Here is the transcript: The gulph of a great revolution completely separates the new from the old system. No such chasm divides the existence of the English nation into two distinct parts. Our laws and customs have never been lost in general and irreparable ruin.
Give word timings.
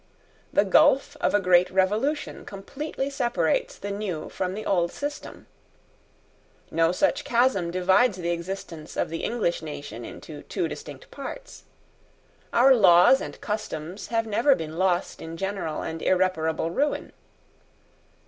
The 0.51 0.65
gulph 0.65 1.15
of 1.17 1.35
a 1.35 1.39
great 1.39 1.69
revolution 1.69 2.43
completely 2.43 3.07
separates 3.11 3.77
the 3.77 3.91
new 3.91 4.29
from 4.29 4.55
the 4.55 4.65
old 4.65 4.91
system. 4.91 5.45
No 6.71 6.91
such 6.91 7.23
chasm 7.23 7.69
divides 7.69 8.17
the 8.17 8.31
existence 8.31 8.97
of 8.97 9.09
the 9.09 9.23
English 9.23 9.61
nation 9.61 10.03
into 10.03 10.41
two 10.41 10.67
distinct 10.67 11.11
parts. 11.11 11.65
Our 12.51 12.73
laws 12.73 13.21
and 13.21 13.39
customs 13.41 14.07
have 14.07 14.25
never 14.25 14.55
been 14.55 14.79
lost 14.79 15.21
in 15.21 15.37
general 15.37 15.83
and 15.83 16.01
irreparable 16.01 16.71
ruin. 16.71 17.13